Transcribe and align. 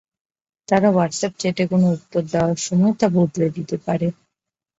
তারা 0.67 0.87
হোয়াটসঅ্যাপ 0.91 1.33
চ্যাটে 1.39 1.63
কোনো 1.67 1.87
উত্তর 1.91 2.21
দেওয়ার 2.31 2.59
সময় 2.67 2.93
তা 2.99 3.07
বদলে 3.15 3.47
দিতে 3.49 3.75
পারে। 3.85 4.07